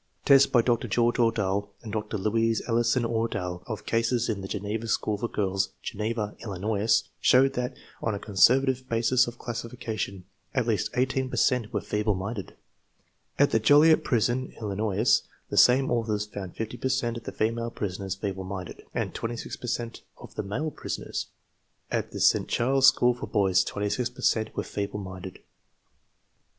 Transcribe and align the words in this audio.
Tests, 0.25 0.47
by 0.47 0.63
Dr. 0.63 0.87
George 0.87 1.17
Ordahl 1.19 1.69
and 1.83 1.93
Dr. 1.93 2.17
Louise 2.17 2.63
Ellison 2.67 3.05
Ordahl, 3.05 3.61
of 3.67 3.85
cases 3.85 4.29
in 4.29 4.41
the 4.41 4.47
Geneva 4.47 4.87
School 4.87 5.15
for 5.15 5.27
Girls, 5.27 5.73
Geneva, 5.83 6.35
Illinois, 6.39 7.03
showed 7.19 7.53
tltat, 7.53 7.75
on 8.01 8.15
a 8.15 8.19
conservative 8.19 8.89
basis 8.89 9.27
of 9.27 9.37
classification, 9.37 10.23
at 10.55 10.65
least 10.65 10.89
18 10.95 11.29
|>cr 11.29 11.35
cent 11.35 11.71
were 11.71 11.81
feeble 11.81 12.15
minded. 12.15 12.55
At 13.37 13.51
the 13.51 13.59
Joliet 13.59 14.03
Prison, 14.03 14.51
Illinois, 14.59 15.21
the 15.51 15.57
same 15.57 15.91
authors 15.91 16.25
found 16.25 16.55
50 16.55 16.77
per 16.77 16.89
cent 16.89 17.15
of 17.17 17.25
the 17.25 17.31
female 17.31 17.69
prisoners 17.69 18.15
feeble 18.15 18.43
minded, 18.43 18.77
USES 18.77 18.85
OP 18.87 18.95
INTELLIGENCE 18.95 19.13
TESTS 19.17 19.21
9 19.23 19.29
and 19.33 19.39
6 19.39 19.55
per 19.57 19.67
cent 19.67 20.01
of 20.17 20.33
the 20.33 20.41
male 20.41 20.71
prisoners. 20.71 21.27
At 21.91 22.11
the 22.11 22.19
St. 22.19 22.47
Charles 22.47 22.87
School 22.87 23.13
for 23.13 23.27
Boys 23.27 23.63
26 23.63 24.09
per 24.09 24.21
cent 24.23 24.55
were 24.57 24.63
feeble 24.63 24.99
minded. 24.99 25.37